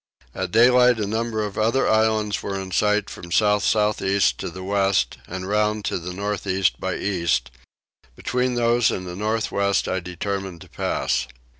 [0.33, 4.49] At daylight a number of other islands were in sight from south south east to
[4.49, 7.51] the west and round to north east by east;
[8.15, 11.27] between those in the north west I determined to pass.